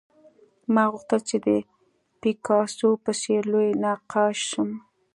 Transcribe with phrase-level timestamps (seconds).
[0.73, 1.47] ما غوښتل چې د
[2.21, 4.69] پیکاسو په څېر لوی نقاش شم